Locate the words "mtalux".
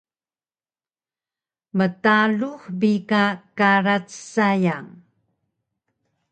1.77-2.61